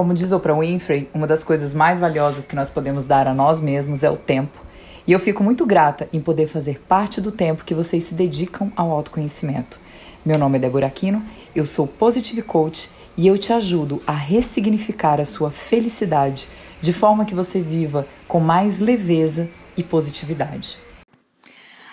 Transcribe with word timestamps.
Como 0.00 0.14
diz 0.14 0.32
Oprah 0.32 0.58
Winfrey, 0.58 1.10
uma 1.12 1.26
das 1.26 1.44
coisas 1.44 1.74
mais 1.74 2.00
valiosas 2.00 2.46
que 2.46 2.56
nós 2.56 2.70
podemos 2.70 3.04
dar 3.04 3.28
a 3.28 3.34
nós 3.34 3.60
mesmos 3.60 4.02
é 4.02 4.10
o 4.10 4.16
tempo. 4.16 4.58
E 5.06 5.12
eu 5.12 5.20
fico 5.20 5.44
muito 5.44 5.66
grata 5.66 6.08
em 6.10 6.22
poder 6.22 6.48
fazer 6.48 6.80
parte 6.80 7.20
do 7.20 7.30
tempo 7.30 7.66
que 7.66 7.74
vocês 7.74 8.04
se 8.04 8.14
dedicam 8.14 8.72
ao 8.74 8.90
autoconhecimento. 8.92 9.78
Meu 10.24 10.38
nome 10.38 10.56
é 10.56 10.60
Débora 10.62 10.86
Aquino, 10.86 11.22
eu 11.54 11.66
sou 11.66 11.86
Positive 11.86 12.40
Coach 12.40 12.90
e 13.14 13.26
eu 13.26 13.36
te 13.36 13.52
ajudo 13.52 14.02
a 14.06 14.14
ressignificar 14.14 15.20
a 15.20 15.26
sua 15.26 15.50
felicidade 15.50 16.48
de 16.80 16.94
forma 16.94 17.26
que 17.26 17.34
você 17.34 17.60
viva 17.60 18.06
com 18.26 18.40
mais 18.40 18.78
leveza 18.78 19.50
e 19.76 19.84
positividade. 19.84 20.78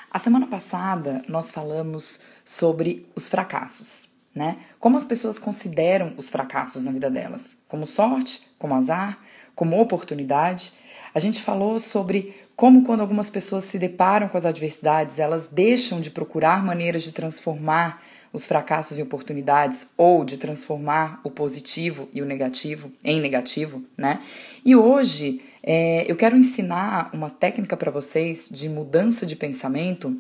A 0.10 0.18
semana 0.18 0.48
passada 0.48 1.24
nós 1.28 1.52
falamos 1.52 2.22
sobre 2.46 3.06
os 3.14 3.28
fracassos 3.28 4.16
né? 4.38 4.58
Como 4.80 4.96
as 4.96 5.04
pessoas 5.04 5.40
consideram 5.40 6.14
os 6.16 6.30
fracassos 6.30 6.84
na 6.84 6.92
vida 6.92 7.10
delas? 7.10 7.58
Como 7.68 7.86
sorte, 7.86 8.42
como 8.60 8.76
azar, 8.76 9.20
como 9.56 9.80
oportunidade? 9.82 10.72
A 11.14 11.20
gente 11.20 11.42
falou 11.42 11.80
sobre 11.80 12.36
como 12.56 12.84
quando 12.84 13.02
algumas 13.02 13.30
pessoas 13.32 13.64
se 13.64 13.80
deparam 13.80 14.30
com 14.30 14.38
as 14.38 14.46
adversidades, 14.46 15.20
elas 15.20 15.48
deixam 15.48 16.00
de 16.00 16.12
procurar 16.12 16.64
maneiras 16.64 17.04
de 17.04 17.12
transformar 17.12 18.02
os 18.32 18.46
fracassos 18.46 19.00
em 19.00 19.02
oportunidades 19.02 19.88
ou 19.98 20.24
de 20.24 20.38
transformar 20.38 21.20
o 21.24 21.32
positivo 21.32 22.08
e 22.14 22.22
o 22.22 22.26
negativo 22.26 22.92
em 23.04 23.20
negativo, 23.20 23.84
né? 23.98 24.22
E 24.64 24.76
hoje 24.76 25.42
é, 25.64 26.10
eu 26.10 26.16
quero 26.16 26.38
ensinar 26.38 27.10
uma 27.14 27.30
técnica 27.30 27.76
para 27.76 27.90
vocês 27.90 28.48
de 28.52 28.70
mudança 28.70 29.26
de 29.26 29.36
pensamento 29.36 30.16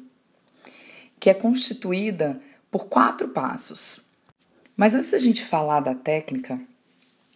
que 1.20 1.29
é 1.29 1.34
constituída 1.34 2.40
por 2.71 2.87
quatro 2.87 3.29
passos. 3.29 4.07
Mas 4.78 4.94
antes 4.94 5.10
da 5.10 5.18
gente 5.18 5.44
falar 5.44 5.80
da 5.80 5.96
técnica, 5.96 6.60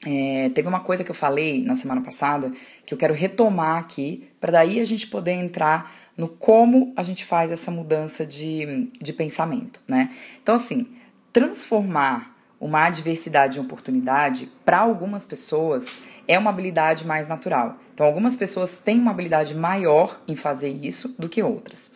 é, 0.05 0.49
teve 0.53 0.67
uma 0.67 0.79
coisa 0.79 1.03
que 1.03 1.09
eu 1.09 1.15
falei 1.15 1.63
na 1.63 1.75
semana 1.75 2.01
passada 2.01 2.51
que 2.85 2.93
eu 2.93 2.97
quero 2.97 3.15
retomar 3.15 3.79
aqui, 3.79 4.29
para 4.39 4.51
daí 4.51 4.79
a 4.79 4.85
gente 4.85 5.07
poder 5.07 5.31
entrar 5.31 5.91
no 6.15 6.27
como 6.27 6.93
a 6.95 7.01
gente 7.01 7.25
faz 7.25 7.51
essa 7.51 7.71
mudança 7.71 8.25
de, 8.25 8.91
de 9.01 9.11
pensamento, 9.11 9.79
né? 9.87 10.11
Então, 10.41 10.53
assim, 10.53 10.87
transformar 11.33 12.35
uma 12.59 12.85
adversidade 12.85 13.57
em 13.57 13.61
oportunidade, 13.61 14.47
para 14.63 14.79
algumas 14.79 15.25
pessoas, 15.25 15.99
é 16.27 16.37
uma 16.37 16.51
habilidade 16.51 17.07
mais 17.07 17.27
natural. 17.27 17.79
Então, 17.91 18.05
algumas 18.05 18.35
pessoas 18.35 18.77
têm 18.77 18.99
uma 18.99 19.09
habilidade 19.09 19.55
maior 19.55 20.21
em 20.27 20.35
fazer 20.35 20.69
isso 20.69 21.15
do 21.17 21.27
que 21.27 21.41
outras. 21.41 21.91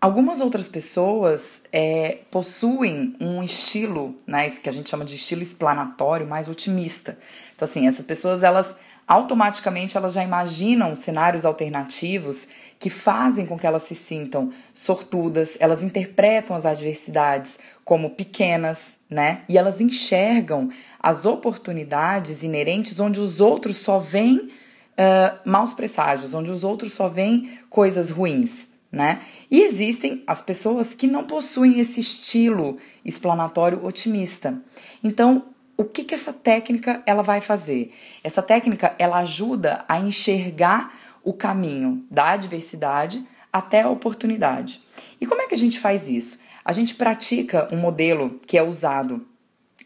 Algumas 0.00 0.40
outras 0.40 0.66
pessoas 0.66 1.60
é, 1.70 2.20
possuem 2.30 3.14
um 3.20 3.42
estilo, 3.42 4.16
né, 4.26 4.48
que 4.48 4.66
a 4.66 4.72
gente 4.72 4.88
chama 4.88 5.04
de 5.04 5.14
estilo 5.14 5.42
explanatório, 5.42 6.26
mais 6.26 6.48
otimista. 6.48 7.18
Então, 7.54 7.68
assim, 7.68 7.86
essas 7.86 8.06
pessoas, 8.06 8.42
elas 8.42 8.74
automaticamente 9.06 9.98
elas 9.98 10.14
já 10.14 10.24
imaginam 10.24 10.96
cenários 10.96 11.44
alternativos 11.44 12.48
que 12.78 12.88
fazem 12.88 13.44
com 13.44 13.58
que 13.58 13.66
elas 13.66 13.82
se 13.82 13.94
sintam 13.94 14.50
sortudas, 14.72 15.58
elas 15.60 15.82
interpretam 15.82 16.56
as 16.56 16.64
adversidades 16.64 17.58
como 17.84 18.10
pequenas, 18.10 19.00
né? 19.10 19.42
E 19.50 19.58
elas 19.58 19.82
enxergam 19.82 20.70
as 20.98 21.26
oportunidades 21.26 22.42
inerentes 22.42 22.98
onde 23.00 23.20
os 23.20 23.38
outros 23.38 23.76
só 23.76 23.98
veem 23.98 24.38
uh, 24.38 25.38
maus 25.44 25.74
presságios, 25.74 26.32
onde 26.32 26.50
os 26.50 26.64
outros 26.64 26.94
só 26.94 27.06
veem 27.06 27.58
coisas 27.68 28.10
ruins 28.10 28.70
né? 28.90 29.20
E 29.50 29.62
existem 29.62 30.22
as 30.26 30.42
pessoas 30.42 30.94
que 30.94 31.06
não 31.06 31.24
possuem 31.24 31.78
esse 31.78 32.00
estilo 32.00 32.78
explanatório 33.04 33.84
otimista. 33.84 34.60
Então, 35.02 35.44
o 35.76 35.84
que, 35.84 36.04
que 36.04 36.14
essa 36.14 36.32
técnica 36.32 37.02
ela 37.06 37.22
vai 37.22 37.40
fazer? 37.40 37.94
Essa 38.22 38.42
técnica 38.42 38.94
ela 38.98 39.18
ajuda 39.18 39.84
a 39.88 39.98
enxergar 40.00 40.98
o 41.22 41.32
caminho 41.32 42.04
da 42.10 42.30
adversidade 42.30 43.24
até 43.52 43.82
a 43.82 43.88
oportunidade. 43.88 44.82
E 45.20 45.26
como 45.26 45.42
é 45.42 45.46
que 45.46 45.54
a 45.54 45.58
gente 45.58 45.78
faz 45.78 46.08
isso? 46.08 46.40
A 46.64 46.72
gente 46.72 46.94
pratica 46.94 47.68
um 47.72 47.76
modelo 47.76 48.40
que 48.46 48.58
é 48.58 48.62
usado 48.62 49.26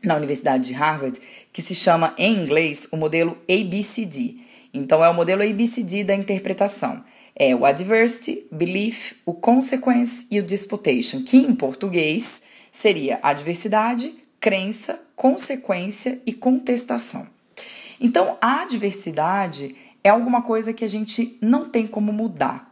na 0.02 0.16
Universidade 0.16 0.64
de 0.64 0.72
Harvard, 0.72 1.20
que 1.52 1.62
se 1.62 1.74
chama 1.74 2.14
em 2.18 2.42
inglês 2.42 2.88
o 2.90 2.96
modelo 2.96 3.38
ABCD. 3.48 4.36
Então 4.72 5.04
é 5.04 5.08
o 5.08 5.14
modelo 5.14 5.42
ABCD 5.42 6.04
da 6.04 6.14
interpretação 6.14 7.04
é 7.36 7.54
o 7.54 7.64
adversity, 7.64 8.46
belief, 8.50 9.14
o 9.26 9.34
consequence 9.34 10.26
e 10.30 10.38
o 10.38 10.42
disputation, 10.42 11.22
que 11.22 11.36
em 11.36 11.54
português 11.54 12.42
seria 12.70 13.18
adversidade, 13.22 14.14
crença, 14.40 15.00
consequência 15.16 16.20
e 16.26 16.32
contestação. 16.32 17.26
Então, 18.00 18.36
a 18.40 18.62
adversidade 18.62 19.74
é 20.02 20.10
alguma 20.10 20.42
coisa 20.42 20.72
que 20.72 20.84
a 20.84 20.88
gente 20.88 21.38
não 21.40 21.68
tem 21.68 21.86
como 21.86 22.12
mudar. 22.12 22.70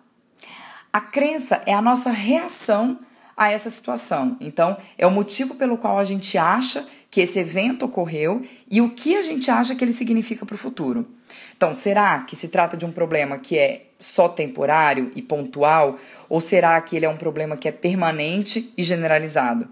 A 0.92 1.00
crença 1.00 1.62
é 1.64 1.72
a 1.72 1.80
nossa 1.80 2.10
reação 2.10 2.98
a 3.36 3.50
essa 3.50 3.70
situação. 3.70 4.36
Então, 4.40 4.76
é 4.98 5.06
o 5.06 5.10
motivo 5.10 5.54
pelo 5.54 5.78
qual 5.78 5.98
a 5.98 6.04
gente 6.04 6.36
acha 6.36 6.86
que 7.12 7.20
esse 7.20 7.38
evento 7.38 7.84
ocorreu 7.84 8.42
e 8.70 8.80
o 8.80 8.88
que 8.88 9.14
a 9.14 9.22
gente 9.22 9.50
acha 9.50 9.74
que 9.74 9.84
ele 9.84 9.92
significa 9.92 10.46
para 10.46 10.54
o 10.54 10.58
futuro. 10.58 11.06
Então, 11.54 11.74
será 11.74 12.20
que 12.20 12.34
se 12.34 12.48
trata 12.48 12.74
de 12.74 12.86
um 12.86 12.90
problema 12.90 13.38
que 13.38 13.58
é 13.58 13.88
só 13.98 14.30
temporário 14.30 15.10
e 15.14 15.20
pontual? 15.20 15.98
Ou 16.26 16.40
será 16.40 16.80
que 16.80 16.96
ele 16.96 17.04
é 17.04 17.08
um 17.10 17.18
problema 17.18 17.54
que 17.54 17.68
é 17.68 17.70
permanente 17.70 18.72
e 18.78 18.82
generalizado? 18.82 19.68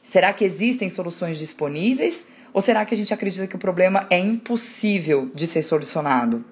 Será 0.00 0.32
que 0.32 0.44
existem 0.44 0.88
soluções 0.88 1.40
disponíveis? 1.40 2.28
Ou 2.52 2.62
será 2.62 2.86
que 2.86 2.94
a 2.94 2.96
gente 2.96 3.12
acredita 3.12 3.48
que 3.48 3.56
o 3.56 3.58
problema 3.58 4.06
é 4.08 4.20
impossível 4.20 5.28
de 5.34 5.44
ser 5.48 5.64
solucionado? 5.64 6.44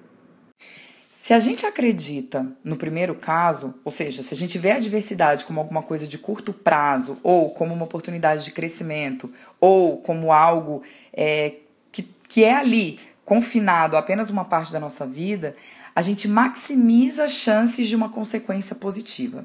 Se 1.25 1.33
a 1.33 1.39
gente 1.39 1.65
acredita 1.65 2.45
no 2.63 2.75
primeiro 2.75 3.15
caso, 3.15 3.73
ou 3.83 3.91
seja, 3.91 4.21
se 4.21 4.31
a 4.31 4.37
gente 4.37 4.59
vê 4.59 4.69
a 4.69 4.79
diversidade 4.79 5.43
como 5.43 5.59
alguma 5.59 5.81
coisa 5.81 6.07
de 6.07 6.19
curto 6.19 6.53
prazo, 6.53 7.17
ou 7.23 7.49
como 7.49 7.73
uma 7.73 7.85
oportunidade 7.85 8.45
de 8.45 8.51
crescimento, 8.51 9.33
ou 9.59 9.97
como 10.03 10.31
algo 10.31 10.83
é, 11.11 11.55
que, 11.91 12.03
que 12.29 12.43
é 12.43 12.53
ali 12.53 12.99
confinado 13.23 13.95
a 13.95 14.01
apenas 14.01 14.29
uma 14.29 14.45
parte 14.45 14.71
da 14.71 14.79
nossa 14.79 15.03
vida, 15.03 15.55
a 15.95 16.01
gente 16.03 16.27
maximiza 16.27 17.23
as 17.23 17.31
chances 17.31 17.87
de 17.87 17.95
uma 17.95 18.09
consequência 18.09 18.75
positiva. 18.75 19.43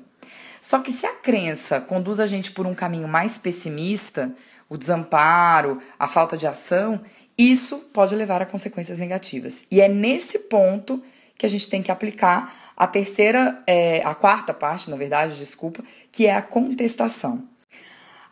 Só 0.60 0.80
que 0.80 0.92
se 0.92 1.06
a 1.06 1.14
crença 1.14 1.80
conduz 1.80 2.20
a 2.20 2.26
gente 2.26 2.52
por 2.52 2.66
um 2.66 2.74
caminho 2.74 3.08
mais 3.08 3.38
pessimista, 3.38 4.30
o 4.68 4.76
desamparo, 4.76 5.80
a 5.98 6.06
falta 6.06 6.36
de 6.36 6.46
ação, 6.46 7.00
isso 7.38 7.78
pode 7.90 8.14
levar 8.14 8.42
a 8.42 8.46
consequências 8.46 8.98
negativas. 8.98 9.64
E 9.70 9.80
é 9.80 9.88
nesse 9.88 10.40
ponto 10.40 10.98
que 10.98 11.18
a 11.46 11.48
gente 11.48 11.68
tem 11.68 11.82
que 11.82 11.90
aplicar 11.90 12.72
a 12.76 12.86
terceira, 12.86 13.62
é, 13.66 14.00
a 14.04 14.14
quarta 14.14 14.54
parte, 14.54 14.88
na 14.90 14.96
verdade, 14.96 15.36
desculpa, 15.36 15.84
que 16.10 16.26
é 16.26 16.34
a 16.34 16.42
contestação. 16.42 17.48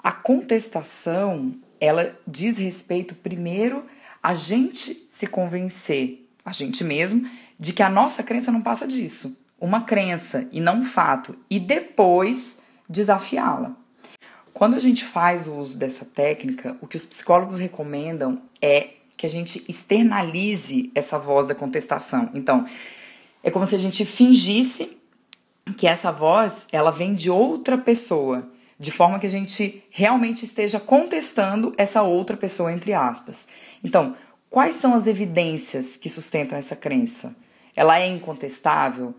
A 0.02 0.12
contestação, 0.12 1.52
ela 1.80 2.18
diz 2.26 2.56
respeito 2.58 3.14
primeiro 3.14 3.84
a 4.22 4.34
gente 4.34 5.06
se 5.10 5.26
convencer, 5.26 6.26
a 6.44 6.52
gente 6.52 6.82
mesmo, 6.82 7.28
de 7.58 7.72
que 7.72 7.82
a 7.82 7.88
nossa 7.88 8.22
crença 8.22 8.50
não 8.50 8.62
passa 8.62 8.86
disso. 8.86 9.36
Uma 9.60 9.82
crença 9.82 10.48
e 10.52 10.60
não 10.60 10.80
um 10.80 10.84
fato. 10.84 11.36
E 11.50 11.58
depois 11.58 12.58
desafiá-la. 12.88 13.76
Quando 14.52 14.74
a 14.74 14.80
gente 14.80 15.04
faz 15.04 15.46
o 15.46 15.54
uso 15.56 15.76
dessa 15.76 16.04
técnica, 16.04 16.76
o 16.80 16.86
que 16.86 16.96
os 16.96 17.06
psicólogos 17.06 17.58
recomendam 17.58 18.42
é 18.60 18.90
que 19.16 19.26
a 19.26 19.28
gente 19.28 19.64
externalize 19.68 20.90
essa 20.94 21.18
voz 21.18 21.46
da 21.46 21.54
contestação. 21.54 22.30
Então, 22.34 22.66
é 23.42 23.50
como 23.50 23.66
se 23.66 23.74
a 23.74 23.78
gente 23.78 24.04
fingisse 24.04 24.96
que 25.76 25.86
essa 25.86 26.10
voz 26.10 26.66
ela 26.72 26.90
vem 26.90 27.14
de 27.14 27.30
outra 27.30 27.76
pessoa, 27.76 28.48
de 28.78 28.90
forma 28.90 29.18
que 29.18 29.26
a 29.26 29.30
gente 29.30 29.82
realmente 29.90 30.44
esteja 30.44 30.80
contestando 30.80 31.72
essa 31.76 32.02
outra 32.02 32.36
pessoa 32.36 32.72
entre 32.72 32.92
aspas. 32.92 33.48
Então, 33.82 34.16
quais 34.48 34.76
são 34.76 34.94
as 34.94 35.06
evidências 35.06 35.96
que 35.96 36.08
sustentam 36.08 36.56
essa 36.56 36.76
crença? 36.76 37.36
Ela 37.74 38.00
é 38.00 38.08
incontestável? 38.08 39.14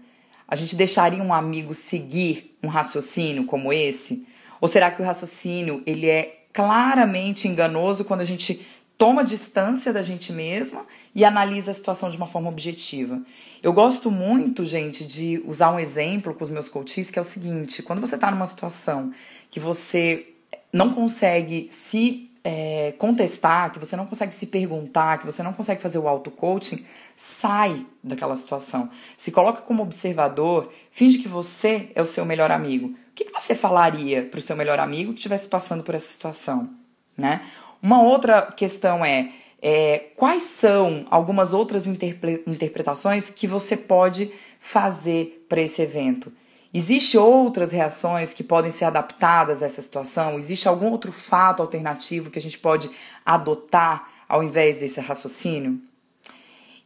A 0.48 0.56
gente 0.56 0.76
deixaria 0.76 1.22
um 1.22 1.34
amigo 1.34 1.74
seguir 1.74 2.58
um 2.64 2.68
raciocínio 2.68 3.46
como 3.46 3.72
esse? 3.72 4.28
Ou 4.60 4.68
será 4.68 4.92
que 4.92 5.02
o 5.02 5.06
raciocínio 5.06 5.84
ele 5.86 6.10
é 6.10 6.40
claramente 6.52 7.48
enganoso 7.48 8.04
quando 8.04 8.22
a 8.22 8.26
gente 8.26 8.66
toma 9.00 9.24
distância 9.24 9.94
da 9.94 10.04
gente 10.04 10.34
mesma 10.34 10.86
e 11.16 11.24
analisa 11.24 11.72
a 11.72 11.74
situação 11.74 12.10
de 12.10 12.18
uma 12.18 12.28
forma 12.28 12.50
objetiva. 12.50 13.20
Eu 13.64 13.72
gosto 13.72 14.12
muito, 14.12 14.66
gente, 14.66 15.06
de 15.06 15.42
usar 15.46 15.72
um 15.72 15.80
exemplo 15.80 16.34
com 16.36 16.44
os 16.44 16.50
meus 16.50 16.68
coaches, 16.68 17.10
que 17.10 17.18
é 17.18 17.22
o 17.22 17.26
seguinte: 17.26 17.82
quando 17.82 18.02
você 18.02 18.16
está 18.16 18.30
numa 18.30 18.46
situação 18.46 19.12
que 19.50 19.60
você 19.60 20.28
não 20.72 20.94
consegue 20.94 21.70
se 21.72 22.30
é, 22.44 22.94
contestar, 22.98 23.72
que 23.72 23.80
você 23.80 23.96
não 23.96 24.06
consegue 24.06 24.34
se 24.34 24.46
perguntar, 24.48 25.18
que 25.18 25.26
você 25.26 25.42
não 25.42 25.54
consegue 25.54 25.82
fazer 25.82 25.98
o 25.98 26.08
auto-coaching, 26.08 26.86
sai 27.16 27.86
daquela 28.04 28.36
situação. 28.36 28.90
Se 29.18 29.32
coloca 29.32 29.62
como 29.62 29.82
observador, 29.82 30.74
finge 30.92 31.20
que 31.20 31.28
você 31.28 31.90
é 31.96 32.02
o 32.02 32.06
seu 32.06 32.26
melhor 32.26 32.52
amigo. 32.52 32.88
O 32.88 32.96
que, 33.16 33.24
que 33.26 33.34
você 33.34 33.56
falaria 33.56 34.24
para 34.24 34.40
o 34.40 34.42
seu 34.42 34.58
melhor 34.58 34.78
amigo 34.78 35.14
que 35.14 35.20
estivesse 35.20 35.48
passando 35.48 35.84
por 35.84 35.96
essa 35.96 36.10
situação? 36.10 36.70
Né? 37.18 37.42
Uma 37.82 38.02
outra 38.02 38.42
questão 38.44 39.04
é: 39.04 39.32
é, 39.62 40.10
quais 40.16 40.44
são 40.44 41.06
algumas 41.10 41.54
outras 41.54 41.86
interpretações 41.88 43.30
que 43.30 43.48
você 43.48 43.76
pode 43.76 44.32
fazer 44.60 45.46
para 45.48 45.62
esse 45.62 45.82
evento? 45.82 46.32
Existem 46.74 47.20
outras 47.20 47.72
reações 47.72 48.34
que 48.34 48.44
podem 48.44 48.70
ser 48.70 48.86
adaptadas 48.86 49.64
a 49.64 49.66
essa 49.66 49.82
situação? 49.82 50.38
Existe 50.38 50.68
algum 50.68 50.92
outro 50.92 51.12
fato 51.12 51.62
alternativo 51.62 52.30
que 52.30 52.38
a 52.38 52.42
gente 52.42 52.60
pode 52.60 52.92
adotar 53.26 54.08
ao 54.28 54.44
invés 54.44 54.78
desse 54.78 55.00
raciocínio? 55.00 55.82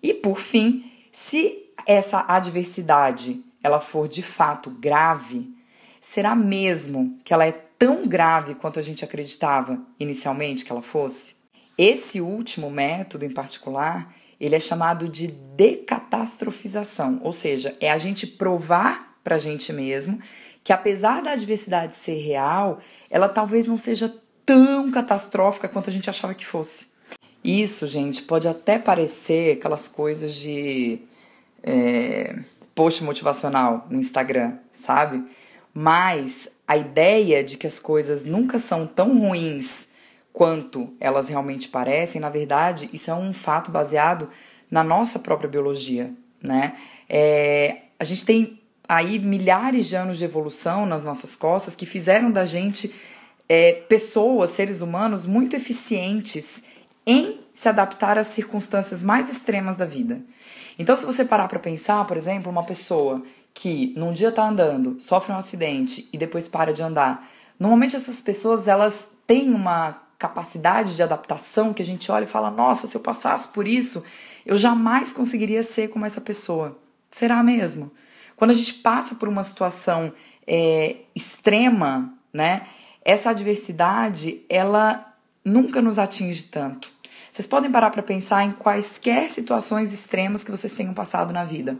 E 0.02 0.14
por 0.14 0.40
fim, 0.40 0.90
se 1.12 1.66
essa 1.86 2.24
adversidade 2.28 3.44
ela 3.62 3.82
for 3.82 4.08
de 4.08 4.22
fato 4.22 4.70
grave, 4.70 5.50
será 6.00 6.36
mesmo 6.36 7.18
que 7.24 7.34
ela 7.34 7.46
é 7.46 7.52
tão 7.84 8.08
grave 8.08 8.56
quanto 8.56 8.80
a 8.80 8.82
gente 8.82 9.04
acreditava 9.04 9.78
inicialmente 10.00 10.64
que 10.64 10.72
ela 10.72 10.82
fosse? 10.82 11.36
Esse 11.78 12.22
último 12.22 12.72
método 12.72 13.26
em 13.26 13.30
particular, 13.30 14.16
ele 14.40 14.56
é 14.56 14.60
chamado 14.60 15.10
de 15.10 15.28
decatastrofização, 15.28 17.20
ou 17.22 17.34
seja, 17.34 17.76
é 17.82 17.92
a 17.92 17.98
gente 17.98 18.26
provar 18.26 19.18
para 19.22 19.36
a 19.36 19.38
gente 19.38 19.74
mesmo 19.74 20.18
que 20.64 20.72
apesar 20.72 21.22
da 21.22 21.32
adversidade 21.32 21.98
ser 21.98 22.20
real, 22.20 22.80
ela 23.10 23.28
talvez 23.28 23.68
não 23.68 23.78
seja 23.78 24.16
tão 24.46 24.90
catastrófica 24.90 25.68
quanto 25.68 25.90
a 25.90 25.94
gente 25.94 26.10
achava 26.10 26.34
que 26.34 26.46
fosse. 26.46 26.88
Isso, 27.44 27.86
gente, 27.86 28.22
pode 28.22 28.48
até 28.48 28.80
parecer 28.80 29.58
aquelas 29.58 29.90
coisas 29.90 30.34
de 30.36 31.00
é, 31.62 32.34
post 32.74 33.04
motivacional 33.04 33.86
no 33.90 34.00
Instagram, 34.00 34.54
sabe? 34.72 35.22
Mas 35.74 36.48
a 36.74 36.78
ideia 36.78 37.44
de 37.44 37.56
que 37.56 37.68
as 37.68 37.80
coisas 37.80 38.26
nunca 38.26 38.58
são 38.58 38.88
tão 38.88 39.20
ruins 39.20 39.90
quanto 40.32 40.92
elas 41.00 41.30
realmente 41.30 41.68
parecem, 41.68 42.20
na 42.20 42.30
verdade, 42.30 42.90
isso 42.92 43.12
é 43.12 43.14
um 43.14 43.32
fato 43.32 43.70
baseado 43.70 44.28
na 44.72 44.84
nossa 44.84 45.20
própria 45.20 45.48
biologia, 45.48 46.12
né? 46.42 46.76
É, 47.08 47.78
a 48.00 48.04
gente 48.04 48.26
tem 48.26 48.60
aí 48.90 49.20
milhares 49.20 49.86
de 49.86 49.96
anos 49.96 50.18
de 50.18 50.26
evolução 50.26 50.88
nas 50.88 51.04
nossas 51.04 51.36
costas 51.36 51.76
que 51.76 51.86
fizeram 51.86 52.32
da 52.32 52.44
gente 52.44 52.92
é, 53.48 53.74
pessoas, 53.88 54.50
seres 54.50 54.82
humanos, 54.82 55.28
muito 55.28 55.56
eficientes 55.56 56.64
em 57.06 57.40
se 57.54 57.70
adaptar 57.70 58.18
às 58.18 58.28
circunstâncias 58.28 59.04
mais 59.04 59.30
extremas 59.30 59.76
da 59.76 59.86
vida. 59.86 60.22
Então, 60.80 60.96
se 60.96 61.06
você 61.06 61.24
parar 61.24 61.48
para 61.48 61.60
pensar, 61.60 62.04
por 62.08 62.18
exemplo, 62.18 62.52
uma 62.52 62.64
pessoa 62.64 63.22
que 63.54 63.94
num 63.96 64.12
dia 64.12 64.30
está 64.30 64.48
andando, 64.48 65.00
sofre 65.00 65.32
um 65.32 65.38
acidente 65.38 66.08
e 66.12 66.18
depois 66.18 66.50
para 66.50 66.74
de 66.74 66.82
andar, 66.82 67.30
normalmente 67.60 67.96
essas 67.96 68.22
pessoas 68.22 68.68
elas 68.68 69.12
têm 69.28 69.54
uma 69.54 70.02
capacidade 70.18 70.96
de 70.96 71.04
adaptação 71.04 71.74
que 71.74 71.82
a 71.82 71.86
gente 71.86 72.12
olha 72.12 72.24
e 72.24 72.28
fala: 72.28 72.50
nossa, 72.50 72.88
se 72.88 72.96
eu 72.96 73.02
passasse 73.02 73.48
por 73.50 73.68
isso, 73.68 74.04
eu 74.46 74.58
jamais 74.58 75.14
conseguiria 75.14 75.62
ser 75.62 75.90
como 75.90 76.06
essa 76.06 76.22
pessoa. 76.22 76.78
Será 77.12 77.44
mesmo? 77.44 77.92
Quando 78.36 78.52
a 78.52 78.56
gente 78.56 78.76
passa 78.76 79.16
por 79.16 79.28
uma 79.28 79.44
situação 79.44 80.12
é, 80.48 80.98
extrema, 81.16 82.14
né? 82.34 82.68
Essa 83.06 83.32
adversidade, 83.32 84.42
ela 84.50 85.14
nunca 85.44 85.82
nos 85.82 86.00
atinge 86.00 86.44
tanto. 86.44 86.90
Vocês 87.32 87.48
podem 87.48 87.72
parar 87.72 87.90
para 87.90 88.02
pensar 88.02 88.46
em 88.46 88.52
quaisquer 88.52 89.30
situações 89.30 89.92
extremas 89.92 90.44
que 90.44 90.52
vocês 90.52 90.74
tenham 90.74 90.94
passado 90.94 91.34
na 91.34 91.44
vida. 91.44 91.78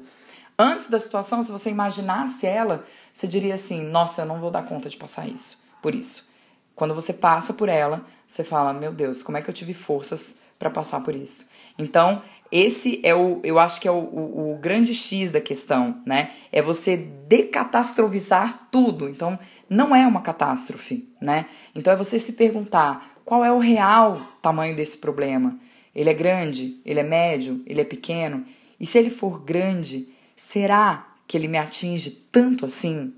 Antes 0.58 0.90
da 0.90 1.00
situação, 1.00 1.42
se 1.42 1.52
você 1.52 1.70
imaginasse 1.70 2.46
ela, 2.46 2.86
você 3.12 3.28
diria 3.28 3.56
assim: 3.56 3.84
Nossa, 3.84 4.22
eu 4.22 4.26
não 4.26 4.40
vou 4.40 4.52
dar 4.52 4.66
conta 4.66 4.90
de 4.90 4.98
passar 4.98 5.28
isso, 5.28 5.64
por 5.82 5.96
isso. 5.96 6.28
Quando 6.76 6.94
você 6.94 7.14
passa 7.14 7.54
por 7.54 7.70
ela, 7.70 8.06
você 8.28 8.44
fala: 8.44 8.74
Meu 8.74 8.92
Deus, 8.92 9.24
como 9.24 9.38
é 9.38 9.42
que 9.42 9.50
eu 9.50 9.54
tive 9.54 9.74
forças 9.74 10.38
para 10.60 10.70
passar 10.70 11.02
por 11.02 11.16
isso? 11.16 11.48
Então, 11.78 12.22
esse 12.52 13.00
é 13.04 13.16
o, 13.16 13.40
eu 13.44 13.58
acho 13.58 13.82
que 13.82 13.88
é 13.88 13.92
o, 13.92 13.96
o, 13.96 14.54
o, 14.54 14.58
grande 14.58 14.94
X 14.94 15.32
da 15.32 15.42
questão, 15.42 16.02
né? 16.06 16.32
É 16.52 16.62
você 16.62 16.96
decatastrofizar 16.96 18.68
tudo. 18.72 19.10
Então, 19.10 19.40
não 19.68 19.96
é 19.96 20.06
uma 20.06 20.22
catástrofe, 20.22 21.10
né? 21.20 21.48
Então, 21.74 21.92
é 21.92 21.96
você 21.96 22.20
se 22.20 22.34
perguntar 22.34 23.18
qual 23.26 23.44
é 23.44 23.52
o 23.52 23.58
real 23.58 24.22
tamanho 24.40 24.76
desse 24.76 25.00
problema. 25.00 25.58
Ele 25.96 26.12
é 26.12 26.14
grande? 26.14 26.80
Ele 26.86 27.00
é 27.00 27.04
médio? 27.04 27.64
Ele 27.66 27.82
é 27.82 27.86
pequeno? 27.86 28.46
E 28.80 28.86
se 28.86 29.00
ele 29.00 29.10
for 29.10 29.40
grande, 29.40 30.10
será 30.50 31.16
que 31.28 31.38
ele 31.38 31.48
me 31.48 31.58
atinge 31.58 32.12
tanto 32.32 32.66
assim? 32.66 33.14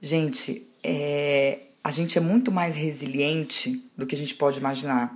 Gente, 0.00 0.68
é, 0.82 1.60
a 1.82 1.90
gente 1.90 2.18
é 2.18 2.20
muito 2.20 2.52
mais 2.52 2.76
resiliente 2.76 3.82
do 3.96 4.06
que 4.06 4.14
a 4.14 4.18
gente 4.18 4.34
pode 4.34 4.58
imaginar. 4.58 5.14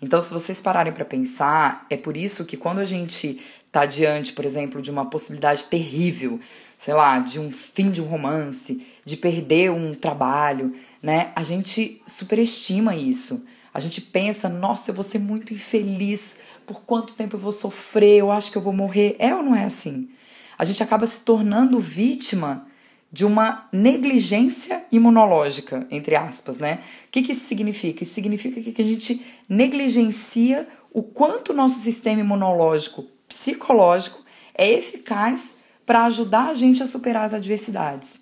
Então, 0.00 0.20
se 0.20 0.32
vocês 0.32 0.60
pararem 0.60 0.92
para 0.92 1.04
pensar, 1.04 1.86
é 1.90 1.96
por 1.96 2.16
isso 2.16 2.44
que 2.44 2.56
quando 2.56 2.78
a 2.78 2.84
gente 2.84 3.40
está 3.66 3.84
diante, 3.84 4.32
por 4.32 4.44
exemplo, 4.44 4.80
de 4.80 4.90
uma 4.90 5.08
possibilidade 5.08 5.66
terrível, 5.66 6.40
sei 6.78 6.94
lá, 6.94 7.18
de 7.18 7.38
um 7.38 7.52
fim 7.52 7.90
de 7.90 8.00
um 8.00 8.06
romance, 8.06 8.86
de 9.04 9.16
perder 9.16 9.70
um 9.70 9.94
trabalho, 9.94 10.74
né? 11.02 11.30
A 11.36 11.42
gente 11.42 12.02
superestima 12.06 12.96
isso. 12.96 13.44
A 13.72 13.80
gente 13.80 14.00
pensa, 14.00 14.48
nossa, 14.48 14.90
eu 14.90 14.94
vou 14.94 15.04
ser 15.04 15.18
muito 15.18 15.52
infeliz, 15.52 16.38
por 16.66 16.82
quanto 16.82 17.14
tempo 17.14 17.36
eu 17.36 17.40
vou 17.40 17.52
sofrer, 17.52 18.18
eu 18.18 18.30
acho 18.30 18.50
que 18.50 18.58
eu 18.58 18.62
vou 18.62 18.72
morrer. 18.72 19.16
É 19.18 19.34
ou 19.34 19.42
não 19.42 19.54
é 19.54 19.64
assim? 19.64 20.10
A 20.58 20.64
gente 20.64 20.82
acaba 20.82 21.06
se 21.06 21.20
tornando 21.20 21.78
vítima 21.78 22.66
de 23.12 23.24
uma 23.24 23.68
negligência 23.72 24.84
imunológica, 24.90 25.86
entre 25.90 26.16
aspas, 26.16 26.58
né? 26.58 26.80
O 27.06 27.10
que, 27.12 27.22
que 27.22 27.32
isso 27.32 27.46
significa? 27.46 28.02
Isso 28.02 28.14
significa 28.14 28.60
que 28.60 28.82
a 28.82 28.84
gente 28.84 29.24
negligencia 29.48 30.68
o 30.92 31.02
quanto 31.02 31.52
o 31.52 31.54
nosso 31.54 31.78
sistema 31.80 32.20
imunológico 32.20 33.04
psicológico 33.28 34.24
é 34.54 34.70
eficaz 34.72 35.56
para 35.84 36.04
ajudar 36.06 36.48
a 36.48 36.54
gente 36.54 36.82
a 36.82 36.86
superar 36.86 37.24
as 37.24 37.34
adversidades. 37.34 38.20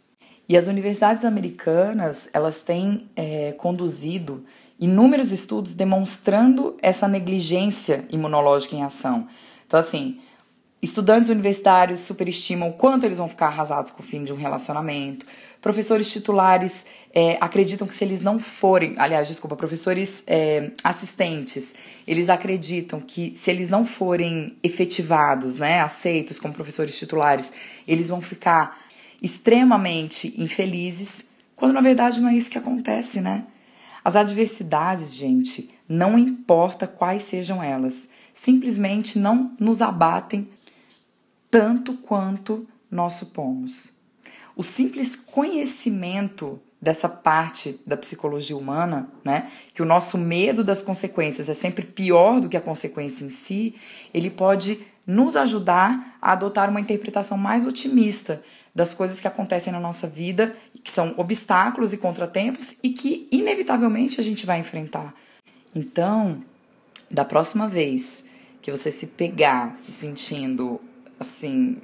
E 0.48 0.56
as 0.56 0.66
universidades 0.66 1.24
americanas, 1.24 2.28
elas 2.32 2.60
têm 2.60 3.08
é, 3.16 3.52
conduzido 3.52 4.42
inúmeros 4.78 5.32
estudos 5.32 5.72
demonstrando 5.72 6.76
essa 6.82 7.08
negligência 7.08 8.04
imunológica 8.10 8.76
em 8.76 8.82
ação. 8.82 9.28
Então, 9.66 9.78
assim, 9.80 10.20
Estudantes 10.84 11.30
universitários 11.30 12.00
superestimam 12.00 12.68
o 12.68 12.72
quanto 12.74 13.06
eles 13.06 13.16
vão 13.16 13.26
ficar 13.26 13.46
arrasados 13.46 13.90
com 13.90 14.02
o 14.02 14.06
fim 14.06 14.22
de 14.22 14.34
um 14.34 14.36
relacionamento. 14.36 15.24
Professores 15.58 16.12
titulares 16.12 16.84
é, 17.10 17.38
acreditam 17.40 17.86
que 17.86 17.94
se 17.94 18.04
eles 18.04 18.20
não 18.20 18.38
forem, 18.38 18.94
aliás, 18.98 19.26
desculpa, 19.26 19.56
professores 19.56 20.22
é, 20.26 20.72
assistentes, 20.84 21.74
eles 22.06 22.28
acreditam 22.28 23.00
que 23.00 23.32
se 23.34 23.50
eles 23.50 23.70
não 23.70 23.86
forem 23.86 24.58
efetivados, 24.62 25.56
né, 25.56 25.80
aceitos 25.80 26.38
como 26.38 26.52
professores 26.52 26.98
titulares, 26.98 27.50
eles 27.88 28.10
vão 28.10 28.20
ficar 28.20 28.78
extremamente 29.22 30.34
infelizes, 30.36 31.24
quando 31.56 31.72
na 31.72 31.80
verdade 31.80 32.20
não 32.20 32.28
é 32.28 32.36
isso 32.36 32.50
que 32.50 32.58
acontece, 32.58 33.22
né? 33.22 33.46
As 34.04 34.16
adversidades, 34.16 35.14
gente, 35.14 35.70
não 35.88 36.18
importa 36.18 36.86
quais 36.86 37.22
sejam 37.22 37.62
elas, 37.62 38.08
simplesmente 38.34 39.18
não 39.18 39.56
nos 39.58 39.80
abatem 39.80 40.48
tanto 41.50 41.94
quanto 41.94 42.66
nós 42.90 43.14
supomos. 43.14 43.92
O 44.54 44.62
simples 44.62 45.16
conhecimento 45.16 46.60
dessa 46.80 47.08
parte 47.08 47.80
da 47.86 47.96
psicologia 47.96 48.56
humana, 48.56 49.08
né, 49.24 49.50
que 49.72 49.80
o 49.80 49.86
nosso 49.86 50.18
medo 50.18 50.62
das 50.62 50.82
consequências 50.82 51.48
é 51.48 51.54
sempre 51.54 51.86
pior 51.86 52.40
do 52.40 52.48
que 52.48 52.58
a 52.58 52.60
consequência 52.60 53.24
em 53.24 53.30
si, 53.30 53.74
ele 54.12 54.28
pode 54.28 54.84
nos 55.06 55.36
ajudar 55.36 56.16
a 56.20 56.32
adotar 56.32 56.70
uma 56.70 56.80
interpretação 56.80 57.36
mais 57.36 57.64
otimista 57.64 58.42
das 58.74 58.94
coisas 58.94 59.20
que 59.20 59.28
acontecem 59.28 59.72
na 59.72 59.80
nossa 59.80 60.06
vida, 60.06 60.56
que 60.82 60.90
são 60.90 61.14
obstáculos 61.16 61.92
e 61.92 61.96
contratempos 61.96 62.76
e 62.82 62.90
que 62.90 63.28
inevitavelmente 63.30 64.20
a 64.20 64.24
gente 64.24 64.44
vai 64.44 64.58
enfrentar. 64.58 65.14
Então, 65.74 66.40
da 67.10 67.24
próxima 67.24 67.68
vez 67.68 68.24
que 68.60 68.70
você 68.70 68.90
se 68.90 69.08
pegar 69.08 69.76
se 69.78 69.92
sentindo 69.92 70.80
assim, 71.20 71.78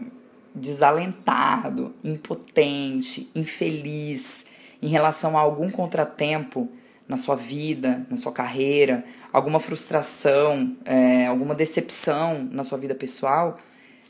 desalentado, 0.55 1.95
impotente, 2.03 3.31
infeliz 3.35 4.47
em 4.83 4.89
relação 4.89 5.37
a 5.37 5.41
algum 5.41 5.71
contratempo 5.71 6.69
na 7.11 7.17
sua 7.17 7.35
vida, 7.35 8.07
na 8.09 8.17
sua 8.17 8.31
carreira, 8.31 9.05
alguma 9.33 9.59
frustração, 9.59 10.77
é, 10.85 11.27
alguma 11.27 11.57
decepção 11.57 12.49
na 12.53 12.63
sua 12.63 12.79
vida 12.79 12.95
pessoal, 12.95 13.59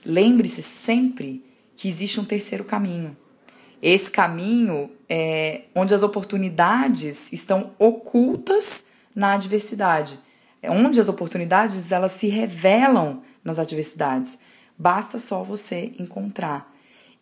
lembre-se 0.04 0.62
sempre 0.62 1.42
que 1.74 1.88
existe 1.88 2.20
um 2.20 2.26
terceiro 2.26 2.62
caminho. 2.62 3.16
Esse 3.80 4.10
caminho 4.10 4.90
é 5.08 5.62
onde 5.74 5.94
as 5.94 6.02
oportunidades 6.02 7.32
estão 7.32 7.70
ocultas 7.78 8.84
na 9.16 9.32
adversidade, 9.32 10.18
é 10.60 10.70
onde 10.70 11.00
as 11.00 11.08
oportunidades 11.08 11.90
elas 11.90 12.12
se 12.12 12.28
revelam 12.28 13.22
nas 13.42 13.58
adversidades. 13.58 14.38
Basta 14.76 15.18
só 15.18 15.42
você 15.42 15.94
encontrar. 15.98 16.70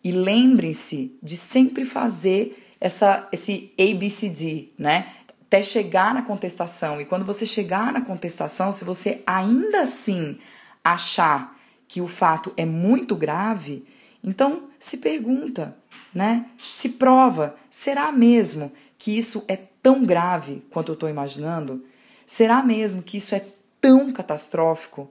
E 0.03 0.11
lembre-se 0.11 1.17
de 1.23 1.37
sempre 1.37 1.85
fazer 1.85 2.75
essa, 2.81 3.29
esse 3.31 3.73
ABCD, 3.79 4.73
né? 4.77 5.13
Até 5.49 5.63
chegar 5.63 6.13
na 6.13 6.21
contestação. 6.21 7.01
E 7.01 7.05
quando 7.05 7.25
você 7.25 7.43
chegar 7.43 7.91
na 7.91 8.01
contestação, 8.01 8.71
se 8.71 8.85
você 8.85 9.23
ainda 9.25 9.81
assim 9.81 10.37
achar 10.83 11.57
que 11.87 11.99
o 11.99 12.07
fato 12.07 12.53
é 12.55 12.65
muito 12.65 13.15
grave, 13.15 13.83
então 14.23 14.69
se 14.79 14.97
pergunta, 14.97 15.75
né? 16.13 16.45
Se 16.61 16.89
prova, 16.89 17.55
será 17.71 18.11
mesmo 18.11 18.71
que 18.95 19.17
isso 19.17 19.43
é 19.47 19.57
tão 19.81 20.05
grave 20.05 20.63
quanto 20.69 20.91
eu 20.91 20.93
estou 20.93 21.09
imaginando? 21.09 21.83
Será 22.27 22.61
mesmo 22.61 23.01
que 23.01 23.17
isso 23.17 23.33
é 23.33 23.43
tão 23.81 24.13
catastrófico, 24.13 25.09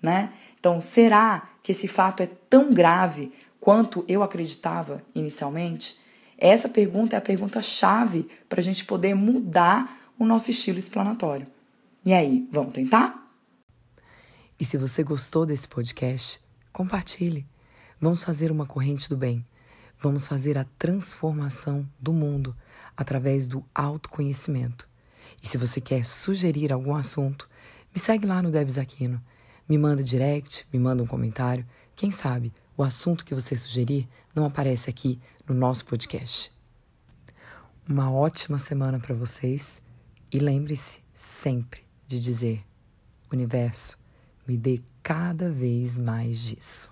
né? 0.00 0.32
Então, 0.60 0.80
será 0.80 1.48
que 1.60 1.72
esse 1.72 1.88
fato 1.88 2.22
é 2.22 2.28
tão 2.48 2.72
grave 2.72 3.32
quanto 3.58 4.04
eu 4.06 4.22
acreditava 4.22 5.02
inicialmente? 5.12 5.98
Essa 6.44 6.68
pergunta 6.68 7.14
é 7.14 7.18
a 7.18 7.20
pergunta-chave 7.20 8.28
para 8.48 8.58
a 8.58 8.62
gente 8.64 8.84
poder 8.84 9.14
mudar 9.14 10.10
o 10.18 10.24
nosso 10.24 10.50
estilo 10.50 10.76
explanatório. 10.76 11.46
E 12.04 12.12
aí, 12.12 12.48
vamos 12.50 12.72
tentar? 12.72 13.30
E 14.58 14.64
se 14.64 14.76
você 14.76 15.04
gostou 15.04 15.46
desse 15.46 15.68
podcast, 15.68 16.40
compartilhe. 16.72 17.46
Vamos 18.00 18.24
fazer 18.24 18.50
uma 18.50 18.66
corrente 18.66 19.08
do 19.08 19.16
bem. 19.16 19.46
Vamos 20.00 20.26
fazer 20.26 20.58
a 20.58 20.66
transformação 20.76 21.88
do 22.00 22.12
mundo 22.12 22.56
através 22.96 23.46
do 23.46 23.64
autoconhecimento. 23.72 24.88
E 25.40 25.46
se 25.46 25.56
você 25.56 25.80
quer 25.80 26.04
sugerir 26.04 26.72
algum 26.72 26.96
assunto, 26.96 27.48
me 27.94 28.00
segue 28.00 28.26
lá 28.26 28.42
no 28.42 28.50
Debs 28.50 28.78
Aquino. 28.78 29.22
Me 29.68 29.78
manda 29.78 30.02
direct, 30.02 30.66
me 30.72 30.80
manda 30.80 31.04
um 31.04 31.06
comentário. 31.06 31.64
Quem 31.94 32.10
sabe 32.10 32.52
o 32.76 32.82
assunto 32.82 33.24
que 33.24 33.34
você 33.34 33.56
sugerir 33.56 34.08
não 34.34 34.44
aparece 34.44 34.88
aqui 34.88 35.20
no 35.46 35.54
nosso 35.54 35.84
podcast. 35.84 36.52
Uma 37.88 38.10
ótima 38.10 38.58
semana 38.58 38.98
para 38.98 39.14
vocês 39.14 39.82
e 40.32 40.38
lembre-se 40.38 41.02
sempre 41.14 41.84
de 42.06 42.22
dizer: 42.22 42.64
Universo, 43.32 43.98
me 44.46 44.56
dê 44.56 44.80
cada 45.02 45.50
vez 45.50 45.98
mais 45.98 46.40
disso. 46.40 46.90